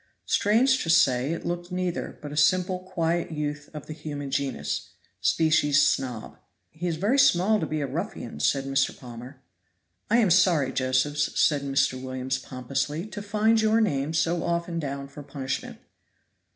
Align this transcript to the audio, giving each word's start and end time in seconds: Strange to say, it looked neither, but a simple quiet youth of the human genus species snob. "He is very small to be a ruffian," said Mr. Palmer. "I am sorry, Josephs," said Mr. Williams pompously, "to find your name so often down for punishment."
Strange 0.25 0.81
to 0.81 0.89
say, 0.89 1.31
it 1.31 1.45
looked 1.45 1.71
neither, 1.71 2.17
but 2.23 2.31
a 2.31 2.35
simple 2.35 2.79
quiet 2.79 3.31
youth 3.31 3.69
of 3.71 3.85
the 3.85 3.93
human 3.93 4.31
genus 4.31 4.95
species 5.19 5.79
snob. 5.79 6.39
"He 6.71 6.87
is 6.87 6.95
very 6.95 7.19
small 7.19 7.59
to 7.59 7.67
be 7.67 7.81
a 7.81 7.85
ruffian," 7.85 8.39
said 8.39 8.63
Mr. 8.65 8.97
Palmer. 8.97 9.43
"I 10.09 10.17
am 10.17 10.31
sorry, 10.31 10.71
Josephs," 10.71 11.39
said 11.39 11.61
Mr. 11.61 12.01
Williams 12.01 12.39
pompously, 12.39 13.05
"to 13.09 13.21
find 13.21 13.61
your 13.61 13.79
name 13.79 14.15
so 14.15 14.43
often 14.43 14.79
down 14.79 15.07
for 15.07 15.21
punishment." 15.21 15.77